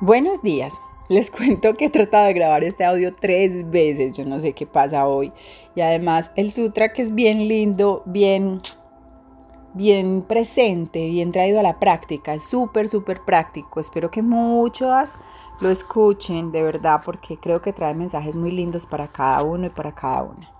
Buenos 0.00 0.42
días. 0.42 0.74
Les 1.08 1.30
cuento 1.32 1.74
que 1.74 1.86
he 1.86 1.90
tratado 1.90 2.26
de 2.26 2.34
grabar 2.34 2.64
este 2.64 2.84
audio 2.84 3.14
tres 3.14 3.70
veces, 3.70 4.14
yo 4.14 4.26
no 4.26 4.40
sé 4.40 4.52
qué 4.52 4.66
pasa 4.66 5.06
hoy. 5.06 5.32
Y 5.74 5.80
además 5.80 6.32
el 6.36 6.52
sutra 6.52 6.92
que 6.92 7.00
es 7.00 7.14
bien 7.14 7.48
lindo, 7.48 8.02
bien, 8.04 8.60
bien 9.72 10.20
presente, 10.20 11.08
bien 11.08 11.32
traído 11.32 11.60
a 11.60 11.62
la 11.62 11.78
práctica, 11.78 12.34
es 12.34 12.42
súper, 12.42 12.90
súper 12.90 13.22
práctico. 13.22 13.80
Espero 13.80 14.10
que 14.10 14.20
muchos 14.20 15.12
lo 15.60 15.70
escuchen 15.70 16.52
de 16.52 16.62
verdad 16.62 17.00
porque 17.02 17.38
creo 17.38 17.62
que 17.62 17.72
trae 17.72 17.94
mensajes 17.94 18.36
muy 18.36 18.50
lindos 18.50 18.84
para 18.84 19.08
cada 19.08 19.42
uno 19.44 19.64
y 19.64 19.70
para 19.70 19.94
cada 19.94 20.24
una. 20.24 20.52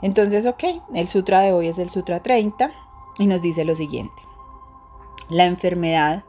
Entonces, 0.00 0.46
ok, 0.46 0.62
el 0.94 1.08
sutra 1.08 1.40
de 1.40 1.52
hoy 1.52 1.66
es 1.66 1.78
el 1.78 1.90
sutra 1.90 2.22
30 2.22 2.70
y 3.18 3.26
nos 3.26 3.42
dice 3.42 3.64
lo 3.64 3.74
siguiente. 3.74 4.22
La 5.28 5.46
enfermedad, 5.46 6.22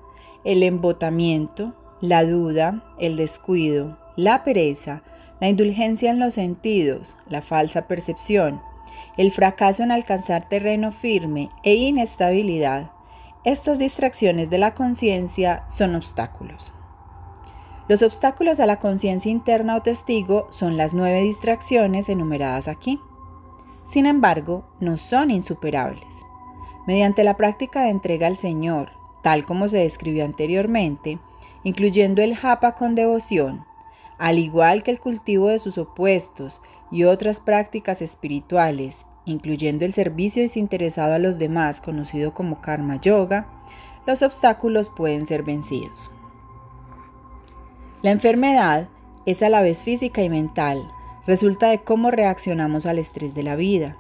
el 0.44 0.64
embotamiento, 0.64 1.76
la 2.02 2.26
duda, 2.26 2.84
el 3.00 3.16
descuido, 3.16 3.98
la 4.16 4.44
pereza, 4.44 5.04
la 5.40 5.48
indulgencia 5.48 6.12
en 6.12 6.20
los 6.20 6.34
sentidos, 6.34 7.18
la 7.30 7.41
falsa 7.41 7.88
percepción, 7.88 8.62
el 9.18 9.32
fracaso 9.32 9.84
en 9.84 9.91
alcanzar 9.91 10.50
terreno 10.50 10.91
firme 10.91 11.50
e 11.64 11.76
inestabilidad, 11.76 12.91
estas 13.44 13.80
distracciones 13.80 14.50
de 14.50 14.58
la 14.58 14.76
conciencia 14.76 15.64
son 15.68 15.96
obstáculos. 15.96 16.72
Los 17.88 18.04
obstáculos 18.04 18.60
a 18.60 18.66
la 18.66 18.80
conciencia 18.80 19.32
interna 19.32 19.76
o 19.76 19.82
testigo 19.82 20.48
son 20.52 20.77
las 20.77 20.94
nueve 20.94 21.22
distracciones 21.22 22.08
enumeradas 22.08 22.68
aquí. 22.68 22.99
Sin 23.84 24.05
embargo, 24.05 24.63
no 24.80 24.98
son 24.98 25.32
insuperables. 25.32 26.24
Mediante 26.88 27.24
la 27.24 27.36
práctica 27.36 27.82
de 27.82 27.90
entrega 27.90 28.27
al 28.27 28.38
Señor, 28.38 28.91
tal 29.24 29.46
como 29.46 29.68
se 29.68 29.77
describió 29.77 30.24
anteriormente, 30.24 31.20
incluyendo 31.63 32.21
el 32.21 32.35
japa 32.35 32.76
con 32.76 32.95
devoción, 32.95 33.65
al 34.17 34.40
igual 34.40 34.84
que 34.84 34.91
el 34.91 34.99
cultivo 34.99 35.48
de 35.48 35.59
sus 35.59 35.77
opuestos 35.77 36.62
y 36.91 37.05
otras 37.05 37.40
prácticas 37.40 38.01
espirituales, 38.01 39.05
incluyendo 39.26 39.85
el 39.85 39.93
servicio 39.93 40.43
desinteresado 40.43 41.13
a 41.13 41.20
los 41.20 41.39
demás, 41.39 41.82
conocido 41.82 42.34
como 42.34 42.62
karma 42.62 42.99
yoga, 42.99 43.48
los 44.05 44.21
obstáculos 44.21 44.89
pueden 44.89 45.26
ser 45.26 45.43
vencidos. 45.43 46.12
La 48.01 48.12
enfermedad 48.12 48.87
es 49.26 49.43
a 49.43 49.49
la 49.49 49.62
vez 49.62 49.84
física 49.84 50.23
y 50.23 50.29
mental, 50.29 50.91
resulta 51.27 51.70
de 51.70 51.79
cómo 51.79 52.09
reaccionamos 52.09 52.85
al 52.85 52.98
estrés 52.98 53.35
de 53.35 53.43
la 53.43 53.55
vida. 53.55 53.98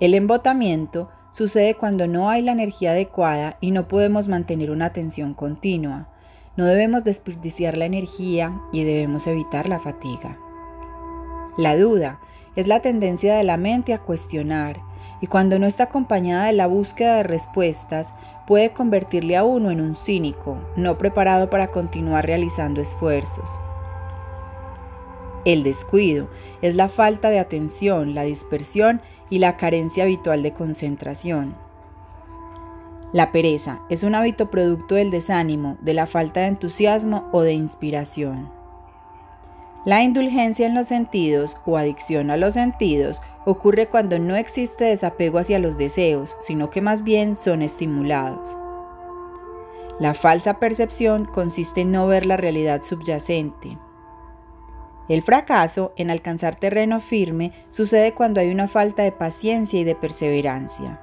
El 0.00 0.14
embotamiento 0.14 1.08
sucede 1.30 1.74
cuando 1.74 2.08
no 2.08 2.28
hay 2.28 2.42
la 2.42 2.52
energía 2.52 2.90
adecuada 2.90 3.56
y 3.60 3.70
no 3.70 3.86
podemos 3.86 4.26
mantener 4.26 4.70
una 4.70 4.86
atención 4.86 5.34
continua. 5.34 6.08
No 6.54 6.66
debemos 6.66 7.02
desperdiciar 7.02 7.78
la 7.78 7.86
energía 7.86 8.60
y 8.72 8.84
debemos 8.84 9.26
evitar 9.26 9.68
la 9.68 9.78
fatiga. 9.78 10.38
La 11.56 11.76
duda 11.76 12.20
es 12.56 12.66
la 12.66 12.80
tendencia 12.80 13.34
de 13.34 13.42
la 13.42 13.56
mente 13.56 13.94
a 13.94 13.98
cuestionar 13.98 14.80
y 15.22 15.28
cuando 15.28 15.58
no 15.58 15.66
está 15.66 15.84
acompañada 15.84 16.46
de 16.46 16.52
la 16.52 16.66
búsqueda 16.66 17.16
de 17.16 17.22
respuestas 17.22 18.12
puede 18.46 18.72
convertirle 18.72 19.36
a 19.36 19.44
uno 19.44 19.70
en 19.70 19.80
un 19.80 19.94
cínico, 19.94 20.58
no 20.76 20.98
preparado 20.98 21.48
para 21.48 21.68
continuar 21.68 22.26
realizando 22.26 22.82
esfuerzos. 22.82 23.58
El 25.46 25.62
descuido 25.62 26.28
es 26.60 26.74
la 26.74 26.88
falta 26.88 27.30
de 27.30 27.38
atención, 27.38 28.14
la 28.14 28.24
dispersión 28.24 29.00
y 29.30 29.38
la 29.38 29.56
carencia 29.56 30.04
habitual 30.04 30.42
de 30.42 30.52
concentración. 30.52 31.54
La 33.12 33.30
pereza 33.30 33.80
es 33.90 34.04
un 34.04 34.14
hábito 34.14 34.50
producto 34.50 34.94
del 34.94 35.10
desánimo, 35.10 35.76
de 35.82 35.92
la 35.92 36.06
falta 36.06 36.40
de 36.40 36.46
entusiasmo 36.46 37.28
o 37.30 37.42
de 37.42 37.52
inspiración. 37.52 38.50
La 39.84 40.02
indulgencia 40.02 40.66
en 40.66 40.74
los 40.74 40.88
sentidos 40.88 41.58
o 41.66 41.76
adicción 41.76 42.30
a 42.30 42.38
los 42.38 42.54
sentidos 42.54 43.20
ocurre 43.44 43.88
cuando 43.88 44.18
no 44.18 44.34
existe 44.34 44.84
desapego 44.84 45.38
hacia 45.38 45.58
los 45.58 45.76
deseos, 45.76 46.36
sino 46.40 46.70
que 46.70 46.80
más 46.80 47.04
bien 47.04 47.36
son 47.36 47.60
estimulados. 47.60 48.56
La 49.98 50.14
falsa 50.14 50.58
percepción 50.58 51.26
consiste 51.26 51.82
en 51.82 51.92
no 51.92 52.06
ver 52.06 52.24
la 52.24 52.38
realidad 52.38 52.80
subyacente. 52.80 53.76
El 55.10 55.20
fracaso 55.20 55.92
en 55.96 56.10
alcanzar 56.10 56.56
terreno 56.56 56.98
firme 57.00 57.52
sucede 57.68 58.14
cuando 58.14 58.40
hay 58.40 58.50
una 58.50 58.68
falta 58.68 59.02
de 59.02 59.12
paciencia 59.12 59.78
y 59.78 59.84
de 59.84 59.96
perseverancia. 59.96 61.01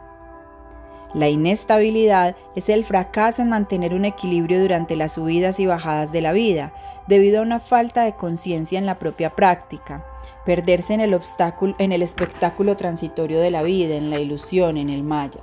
La 1.14 1.28
inestabilidad 1.28 2.36
es 2.56 2.70
el 2.70 2.86
fracaso 2.86 3.42
en 3.42 3.50
mantener 3.50 3.94
un 3.96 4.06
equilibrio 4.06 4.62
durante 4.62 4.96
las 4.96 5.14
subidas 5.14 5.60
y 5.60 5.66
bajadas 5.66 6.12
de 6.12 6.22
la 6.22 6.34
vida, 6.34 6.72
debido 7.08 7.40
a 7.40 7.44
una 7.44 7.60
falta 7.60 8.04
de 8.04 8.14
conciencia 8.14 8.78
en 8.78 8.86
la 8.86 9.00
propia 9.00 9.32
práctica, 9.32 10.06
perderse 10.46 10.94
en 10.94 11.02
el, 11.02 11.16
obstáculo, 11.16 11.74
en 11.80 11.92
el 11.92 12.04
espectáculo 12.04 12.78
transitorio 12.78 13.40
de 13.40 13.50
la 13.50 13.64
vida, 13.64 13.96
en 13.96 14.12
la 14.12 14.20
ilusión, 14.20 14.78
en 14.78 14.92
el 14.92 15.04
maya. 15.04 15.42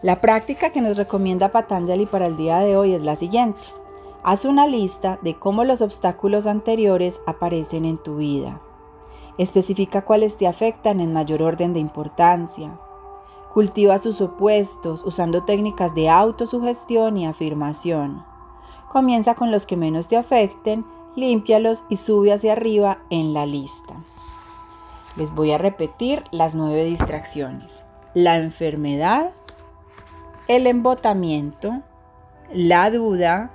La 0.00 0.22
práctica 0.22 0.70
que 0.70 0.80
nos 0.80 0.96
recomienda 0.96 1.52
Patanjali 1.52 2.06
para 2.06 2.26
el 2.26 2.38
día 2.38 2.60
de 2.60 2.78
hoy 2.78 2.94
es 2.94 3.02
la 3.02 3.16
siguiente. 3.16 3.60
Haz 4.22 4.46
una 4.46 4.66
lista 4.66 5.18
de 5.20 5.34
cómo 5.34 5.64
los 5.64 5.82
obstáculos 5.82 6.46
anteriores 6.46 7.20
aparecen 7.26 7.84
en 7.84 7.98
tu 7.98 8.16
vida. 8.16 8.62
Especifica 9.36 10.02
cuáles 10.02 10.38
te 10.38 10.46
afectan 10.46 11.00
en 11.00 11.12
mayor 11.12 11.42
orden 11.42 11.74
de 11.74 11.80
importancia. 11.80 12.78
Cultiva 13.52 13.98
sus 13.98 14.20
opuestos 14.20 15.02
usando 15.04 15.42
técnicas 15.42 15.94
de 15.94 16.08
autosugestión 16.08 17.16
y 17.16 17.26
afirmación. 17.26 18.24
Comienza 18.88 19.34
con 19.34 19.50
los 19.50 19.66
que 19.66 19.76
menos 19.76 20.08
te 20.08 20.16
afecten, 20.16 20.84
límpialos 21.16 21.84
y 21.88 21.96
sube 21.96 22.32
hacia 22.32 22.52
arriba 22.52 22.98
en 23.10 23.34
la 23.34 23.46
lista. 23.46 23.94
Les 25.16 25.34
voy 25.34 25.50
a 25.50 25.58
repetir 25.58 26.22
las 26.30 26.54
nueve 26.54 26.84
distracciones. 26.84 27.82
La 28.14 28.36
enfermedad, 28.36 29.32
el 30.46 30.66
embotamiento, 30.66 31.82
la 32.52 32.90
duda, 32.90 33.50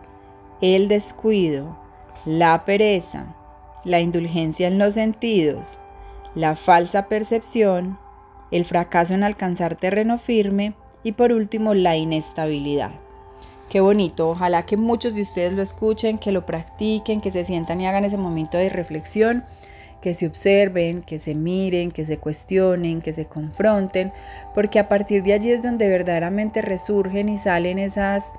el 0.61 0.87
descuido, 0.87 1.77
la 2.25 2.65
pereza, 2.65 3.35
la 3.83 3.99
indulgencia 3.99 4.67
en 4.67 4.77
los 4.77 4.95
sentidos, 4.95 5.77
la 6.33 6.55
falsa 6.55 7.07
percepción, 7.07 7.97
el 8.51 8.65
fracaso 8.65 9.13
en 9.13 9.23
alcanzar 9.23 9.75
terreno 9.75 10.17
firme 10.17 10.73
y 11.03 11.13
por 11.13 11.31
último 11.31 11.73
la 11.73 11.95
inestabilidad. 11.95 12.91
Qué 13.69 13.79
bonito, 13.79 14.29
ojalá 14.29 14.65
que 14.65 14.77
muchos 14.77 15.15
de 15.15 15.21
ustedes 15.21 15.53
lo 15.53 15.61
escuchen, 15.61 16.17
que 16.17 16.31
lo 16.31 16.45
practiquen, 16.45 17.19
que 17.19 17.31
se 17.31 17.45
sientan 17.45 17.81
y 17.81 17.87
hagan 17.87 18.05
ese 18.05 18.17
momento 18.17 18.57
de 18.57 18.69
reflexión, 18.69 19.43
que 20.01 20.13
se 20.13 20.27
observen, 20.27 21.01
que 21.01 21.17
se 21.17 21.33
miren, 21.33 21.91
que 21.91 22.05
se 22.05 22.19
cuestionen, 22.19 23.01
que 23.01 23.11
se 23.11 23.25
confronten, 23.25 24.13
porque 24.53 24.77
a 24.77 24.87
partir 24.87 25.23
de 25.23 25.33
allí 25.33 25.51
es 25.51 25.63
donde 25.63 25.89
verdaderamente 25.89 26.61
resurgen 26.61 27.27
y 27.27 27.39
salen 27.39 27.79
esas 27.79 28.31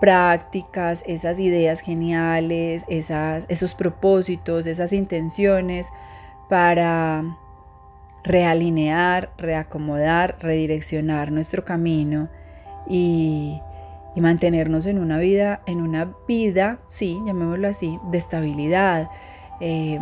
prácticas, 0.00 1.04
esas 1.06 1.38
ideas 1.38 1.78
geniales, 1.78 2.84
esas, 2.88 3.44
esos 3.48 3.76
propósitos, 3.76 4.66
esas 4.66 4.92
intenciones 4.92 5.86
para 6.48 7.24
realinear, 8.24 9.30
reacomodar, 9.36 10.36
redireccionar 10.40 11.30
nuestro 11.30 11.64
camino 11.64 12.28
y, 12.88 13.60
mantenernos 14.16 14.86
en 14.86 14.98
una 14.98 15.18
vida, 15.18 15.60
en 15.66 15.80
una 15.80 16.14
vida, 16.26 16.78
sí, 16.86 17.18
llamémoslo 17.26 17.68
así, 17.68 17.98
de 18.10 18.18
estabilidad, 18.18 19.08
eh, 19.60 19.98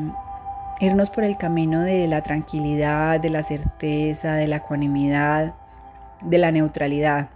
irnos 0.80 1.10
por 1.10 1.24
el 1.24 1.36
camino 1.36 1.80
de 1.80 2.06
la 2.06 2.22
tranquilidad, 2.22 3.20
de 3.20 3.30
la 3.30 3.42
certeza, 3.42 4.34
de 4.34 4.48
la 4.48 4.56
ecuanimidad, 4.56 5.54
de 6.20 6.38
la 6.38 6.52
neutralidad, 6.52 7.30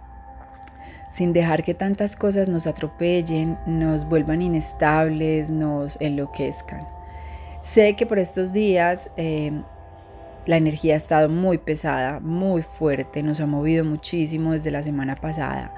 sin 1.11 1.33
dejar 1.33 1.63
que 1.63 1.73
tantas 1.73 2.15
cosas 2.15 2.47
nos 2.47 2.67
atropellen, 2.67 3.57
nos 3.65 4.07
vuelvan 4.07 4.41
inestables, 4.43 5.49
nos 5.49 5.97
enloquezcan. 5.99 6.87
Sé 7.63 7.95
que 7.95 8.05
por 8.05 8.19
estos 8.19 8.53
días 8.53 9.09
eh, 9.17 9.51
la 10.47 10.57
energía 10.57 10.95
ha 10.95 10.97
estado 10.97 11.29
muy 11.29 11.57
pesada, 11.57 12.19
muy 12.19 12.63
fuerte, 12.63 13.21
nos 13.21 13.39
ha 13.41 13.45
movido 13.45 13.85
muchísimo 13.85 14.53
desde 14.53 14.71
la 14.71 14.81
semana 14.81 15.15
pasada. 15.17 15.75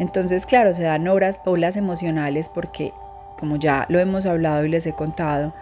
Entonces, 0.00 0.46
claro, 0.46 0.74
se 0.74 0.82
dan 0.82 1.06
horas, 1.08 1.40
olas 1.44 1.76
emocionales 1.76 2.48
porque, 2.48 2.92
como 3.38 3.56
ya 3.56 3.86
lo 3.88 3.98
hemos 3.98 4.26
hablado 4.26 4.64
y 4.64 4.70
les 4.70 4.86
he 4.86 4.94
contado, 4.94 5.54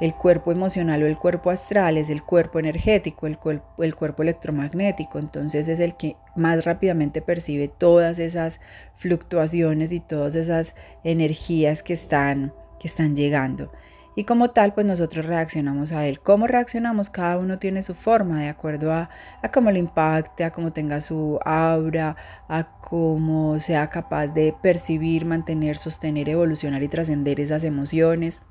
el 0.00 0.14
cuerpo 0.14 0.50
emocional 0.50 1.00
o 1.04 1.06
el 1.06 1.16
cuerpo 1.16 1.50
astral 1.50 1.96
es 1.96 2.10
el 2.10 2.24
cuerpo 2.24 2.58
energético, 2.58 3.28
el, 3.28 3.38
el 3.78 3.94
cuerpo 3.94 4.22
electromagnético, 4.22 5.20
entonces 5.20 5.68
es 5.68 5.78
el 5.78 5.94
que 5.96 6.16
más 6.34 6.64
rápidamente 6.64 7.22
percibe 7.22 7.68
todas 7.68 8.18
esas 8.18 8.60
fluctuaciones 8.96 9.92
y 9.92 10.00
todas 10.00 10.34
esas 10.34 10.74
energías 11.04 11.84
que 11.84 11.92
están, 11.92 12.52
que 12.80 12.88
están 12.88 13.14
llegando. 13.14 13.70
Y 14.14 14.24
como 14.24 14.50
tal, 14.50 14.74
pues 14.74 14.86
nosotros 14.86 15.24
reaccionamos 15.24 15.92
a 15.92 16.06
él. 16.06 16.20
¿Cómo 16.20 16.46
reaccionamos? 16.46 17.08
Cada 17.08 17.38
uno 17.38 17.58
tiene 17.58 17.82
su 17.82 17.94
forma, 17.94 18.40
de 18.40 18.48
acuerdo 18.48 18.92
a, 18.92 19.08
a 19.40 19.50
cómo 19.50 19.70
lo 19.70 19.78
impacte, 19.78 20.44
a 20.44 20.50
cómo 20.50 20.72
tenga 20.72 21.00
su 21.00 21.38
aura, 21.44 22.16
a 22.48 22.64
cómo 22.80 23.58
sea 23.58 23.88
capaz 23.88 24.28
de 24.28 24.54
percibir, 24.62 25.24
mantener, 25.24 25.76
sostener, 25.76 26.28
evolucionar 26.28 26.82
y 26.82 26.88
trascender 26.88 27.40
esas 27.40 27.64
emociones. 27.64 28.42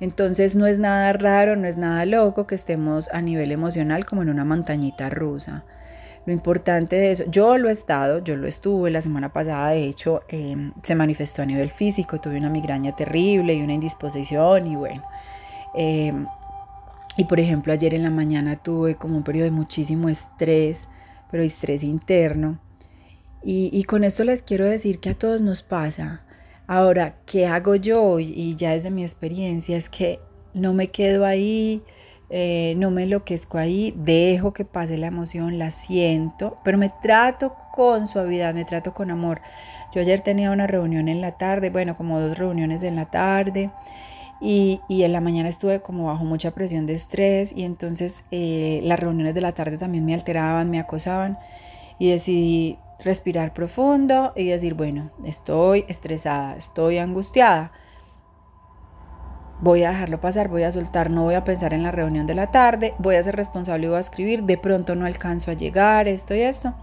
Entonces 0.00 0.56
no 0.56 0.66
es 0.66 0.78
nada 0.78 1.12
raro, 1.12 1.56
no 1.56 1.66
es 1.66 1.76
nada 1.76 2.04
loco 2.06 2.46
que 2.46 2.54
estemos 2.54 3.08
a 3.12 3.20
nivel 3.20 3.52
emocional 3.52 4.04
como 4.04 4.22
en 4.22 4.30
una 4.30 4.44
montañita 4.44 5.10
rusa. 5.10 5.64
Lo 6.26 6.32
importante 6.32 6.96
de 6.96 7.12
eso, 7.12 7.24
yo 7.30 7.56
lo 7.56 7.68
he 7.68 7.72
estado, 7.72 8.18
yo 8.18 8.36
lo 8.36 8.48
estuve 8.48 8.90
la 8.90 9.00
semana 9.00 9.32
pasada, 9.32 9.70
de 9.70 9.84
hecho, 9.84 10.22
em, 10.28 10.72
se 10.82 10.96
manifestó 10.96 11.42
a 11.42 11.46
nivel 11.46 11.70
físico, 11.70 12.20
tuve 12.20 12.38
una 12.38 12.50
migraña 12.50 12.96
terrible 12.96 13.54
y 13.54 13.62
una 13.62 13.74
indisposición 13.74 14.66
y 14.66 14.74
bueno. 14.74 15.04
Em, 15.74 16.26
y 17.16 17.24
por 17.24 17.38
ejemplo, 17.38 17.72
ayer 17.72 17.94
en 17.94 18.02
la 18.02 18.10
mañana 18.10 18.56
tuve 18.56 18.96
como 18.96 19.16
un 19.16 19.22
periodo 19.22 19.44
de 19.44 19.52
muchísimo 19.52 20.08
estrés, 20.08 20.88
pero 21.30 21.44
estrés 21.44 21.84
interno. 21.84 22.58
Y, 23.44 23.70
y 23.72 23.84
con 23.84 24.02
esto 24.02 24.24
les 24.24 24.42
quiero 24.42 24.64
decir 24.66 24.98
que 24.98 25.10
a 25.10 25.14
todos 25.14 25.40
nos 25.42 25.62
pasa. 25.62 26.22
Ahora, 26.66 27.16
¿qué 27.26 27.46
hago 27.46 27.76
yo? 27.76 28.18
Y 28.18 28.56
ya 28.56 28.72
desde 28.72 28.90
mi 28.90 29.02
experiencia 29.04 29.76
es 29.76 29.88
que 29.88 30.18
no 30.54 30.72
me 30.74 30.88
quedo 30.88 31.24
ahí 31.24 31.82
eh, 32.28 32.74
no 32.76 32.90
me 32.90 33.04
enloquezco 33.04 33.56
ahí, 33.58 33.94
dejo 33.96 34.52
que 34.52 34.64
pase 34.64 34.98
la 34.98 35.06
emoción, 35.06 35.58
la 35.58 35.70
siento, 35.70 36.58
pero 36.64 36.76
me 36.76 36.90
trato 37.02 37.54
con 37.72 38.08
suavidad, 38.08 38.54
me 38.54 38.64
trato 38.64 38.94
con 38.94 39.10
amor. 39.10 39.40
Yo 39.94 40.00
ayer 40.00 40.20
tenía 40.20 40.50
una 40.50 40.66
reunión 40.66 41.08
en 41.08 41.20
la 41.20 41.32
tarde, 41.38 41.70
bueno, 41.70 41.96
como 41.96 42.20
dos 42.20 42.36
reuniones 42.36 42.82
en 42.82 42.96
la 42.96 43.06
tarde. 43.06 43.70
Y, 44.40 44.80
en 44.90 45.12
la 45.12 45.20
mañana 45.22 45.48
estuve 45.48 45.80
como 45.80 46.06
bajo 46.08 46.24
mucha 46.24 46.50
presión 46.50 46.84
de 46.84 46.92
estrés 46.94 47.52
y 47.56 47.64
entonces 47.64 48.22
eh, 48.30 48.80
las 48.82 49.00
reuniones 49.00 49.34
de 49.34 49.40
la 49.40 49.52
tarde 49.52 49.78
también 49.78 50.04
me 50.04 50.12
alteraban, 50.12 50.70
me 50.70 50.78
acosaban 50.78 51.38
y 51.98 52.10
decidí 52.10 52.78
respirar 52.98 53.54
profundo 53.54 54.32
y 54.36 54.44
decir, 54.44 54.74
bueno, 54.74 55.10
estoy 55.24 55.86
estresada, 55.88 56.56
estoy 56.56 56.98
angustiada 56.98 57.72
voy 59.60 59.84
a 59.84 59.90
dejarlo 59.90 60.20
pasar, 60.20 60.48
voy 60.48 60.62
a 60.62 60.72
soltar, 60.72 61.10
no 61.10 61.24
voy 61.24 61.34
a 61.34 61.44
pensar 61.44 61.72
en 61.72 61.82
la 61.82 61.90
reunión 61.90 62.26
de 62.26 62.34
la 62.34 62.50
tarde, 62.50 62.94
voy 62.98 63.16
a 63.16 63.24
ser 63.24 63.36
responsable 63.36 63.86
y 63.86 63.88
voy 63.88 63.98
a 63.98 64.00
escribir, 64.00 64.42
de 64.44 64.58
pronto 64.58 64.94
no 64.94 65.06
alcanzo 65.06 65.50
a 65.50 65.54
llegar, 65.54 66.08
esto 66.08 66.34
y 66.34 66.40
esto, 66.40 66.74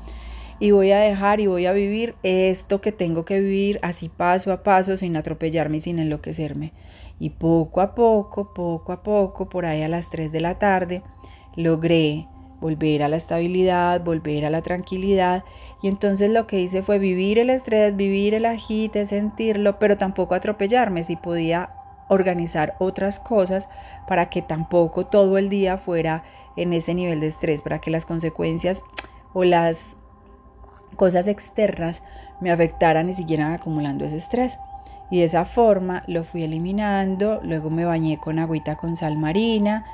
y 0.60 0.72
voy 0.72 0.92
a 0.92 1.00
dejar 1.00 1.40
y 1.40 1.48
voy 1.48 1.66
a 1.66 1.74
vivir 1.74 2.16
esto 2.24 2.82
que 2.82 2.92
tengo 2.92 3.26
que 3.26 3.40
vivir 3.40 3.80
así 3.82 4.10
paso 4.10 4.52
a 4.52 4.64
paso, 4.64 4.98
sin 4.98 5.16
atropellarme 5.16 5.78
y 5.78 5.82
sin 5.82 6.00
enloquecerme. 6.00 6.74
Y 7.20 7.32
poco 7.32 7.82
a 7.82 7.96
poco, 7.96 8.54
poco 8.54 8.92
a 8.92 9.04
poco, 9.04 9.50
por 9.50 9.66
ahí 9.66 9.82
a 9.82 9.90
las 9.90 10.10
3 10.10 10.32
de 10.32 10.42
la 10.42 10.60
tarde, 10.60 11.04
logré 11.56 12.28
volver 12.60 13.04
a 13.04 13.10
la 13.10 13.18
estabilidad, 13.18 14.02
volver 14.04 14.46
a 14.46 14.50
la 14.50 14.62
tranquilidad. 14.62 15.44
Y 15.82 15.90
entonces 15.90 16.32
lo 16.32 16.48
que 16.48 16.62
hice 16.62 16.82
fue 16.82 16.98
vivir 16.98 17.40
el 17.40 17.50
estrés, 17.50 17.96
vivir 17.96 18.34
el 18.34 18.46
agite, 18.46 19.06
sentirlo, 19.06 19.80
pero 19.80 19.98
tampoco 19.98 20.34
atropellarme. 20.34 21.04
Si 21.04 21.18
podía 21.18 21.72
organizar 22.14 22.76
otras 22.80 23.20
cosas 23.20 23.68
para 24.08 24.30
que 24.30 24.42
tampoco 24.42 25.06
todo 25.06 25.38
el 25.38 25.50
día 25.50 25.78
fuera 25.78 26.24
en 26.56 26.74
ese 26.74 26.94
nivel 26.94 27.20
de 27.20 27.28
estrés, 27.28 27.62
para 27.62 27.80
que 27.80 27.92
las 27.92 28.06
consecuencias 28.06 28.82
o 29.34 29.44
las 29.44 29.98
cosas 30.96 31.28
externas 31.28 32.02
me 32.40 32.52
afectaran 32.52 33.10
y 33.10 33.14
siguieran 33.14 33.52
acumulando 33.52 34.06
ese 34.06 34.18
estrés. 34.18 34.58
Y 35.10 35.20
de 35.20 35.26
esa 35.26 35.46
forma 35.46 36.04
lo 36.08 36.24
fui 36.24 36.44
eliminando, 36.44 37.40
luego 37.44 37.70
me 37.70 37.86
bañé 37.86 38.18
con 38.18 38.40
agüita 38.40 38.78
con 38.78 38.96
sal 38.96 39.18
marina 39.18 39.86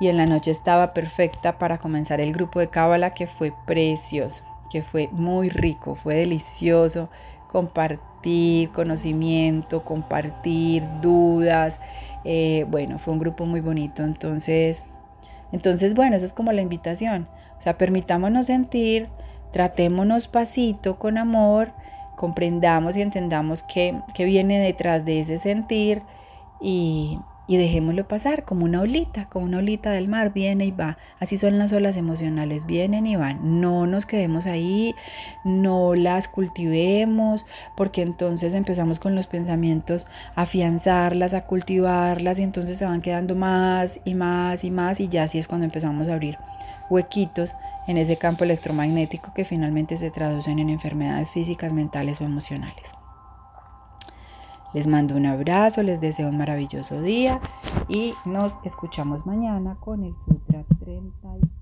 y 0.00 0.08
en 0.08 0.16
la 0.16 0.26
noche 0.26 0.50
estaba 0.50 0.92
perfecta 0.94 1.58
para 1.58 1.78
comenzar 1.78 2.20
el 2.20 2.32
grupo 2.32 2.60
de 2.60 2.68
cábala 2.68 3.14
que 3.14 3.26
fue 3.26 3.52
precioso, 3.66 4.44
que 4.70 4.82
fue 4.82 5.08
muy 5.10 5.48
rico, 5.48 5.96
fue 5.96 6.14
delicioso, 6.14 7.08
compartir 7.50 8.70
conocimiento, 8.70 9.84
compartir 9.84 10.84
dudas. 11.00 11.80
Eh, 12.24 12.66
bueno, 12.68 12.98
fue 12.98 13.14
un 13.14 13.20
grupo 13.20 13.46
muy 13.46 13.60
bonito. 13.60 14.02
Entonces, 14.02 14.84
entonces, 15.52 15.94
bueno, 15.94 16.16
eso 16.16 16.24
es 16.24 16.32
como 16.32 16.52
la 16.52 16.62
invitación. 16.62 17.28
O 17.58 17.60
sea, 17.60 17.76
permitámonos 17.76 18.46
sentir, 18.46 19.08
tratémonos 19.52 20.28
pasito 20.28 20.98
con 20.98 21.18
amor, 21.18 21.72
comprendamos 22.16 22.96
y 22.96 23.02
entendamos 23.02 23.62
qué, 23.62 24.00
qué 24.14 24.24
viene 24.24 24.58
detrás 24.58 25.04
de 25.04 25.20
ese 25.20 25.38
sentir 25.38 26.02
y, 26.60 27.18
y 27.48 27.56
dejémoslo 27.56 28.06
pasar 28.06 28.44
como 28.44 28.66
una 28.66 28.82
olita, 28.82 29.28
como 29.30 29.46
una 29.46 29.58
olita 29.58 29.90
del 29.90 30.06
mar, 30.06 30.32
viene 30.34 30.66
y 30.66 30.70
va. 30.70 30.98
Así 31.18 31.38
son 31.38 31.58
las 31.58 31.72
olas 31.72 31.96
emocionales, 31.96 32.66
vienen 32.66 33.06
y 33.06 33.16
van. 33.16 33.60
No 33.60 33.86
nos 33.86 34.04
quedemos 34.04 34.46
ahí, 34.46 34.94
no 35.44 35.94
las 35.94 36.28
cultivemos, 36.28 37.46
porque 37.74 38.02
entonces 38.02 38.52
empezamos 38.52 39.00
con 39.00 39.14
los 39.14 39.26
pensamientos 39.26 40.06
a 40.36 40.42
afianzarlas, 40.42 41.32
a 41.32 41.46
cultivarlas 41.46 42.38
y 42.38 42.42
entonces 42.42 42.76
se 42.76 42.84
van 42.84 43.00
quedando 43.00 43.34
más 43.34 43.98
y 44.04 44.14
más 44.14 44.62
y 44.62 44.70
más 44.70 45.00
y 45.00 45.08
ya 45.08 45.24
así 45.24 45.38
es 45.38 45.48
cuando 45.48 45.64
empezamos 45.64 46.08
a 46.08 46.14
abrir 46.14 46.36
huequitos 46.90 47.54
en 47.86 47.96
ese 47.96 48.18
campo 48.18 48.44
electromagnético 48.44 49.32
que 49.32 49.46
finalmente 49.46 49.96
se 49.96 50.10
traducen 50.10 50.58
en 50.58 50.68
enfermedades 50.68 51.30
físicas, 51.30 51.72
mentales 51.72 52.20
o 52.20 52.24
emocionales. 52.24 52.92
Les 54.78 54.86
mando 54.86 55.16
un 55.16 55.26
abrazo, 55.26 55.82
les 55.82 56.00
deseo 56.00 56.28
un 56.28 56.38
maravilloso 56.38 57.02
día 57.02 57.40
y 57.88 58.14
nos 58.24 58.56
escuchamos 58.62 59.26
mañana 59.26 59.76
con 59.80 60.04
el 60.04 60.14
Sutra 60.24 60.62
31. 60.78 61.57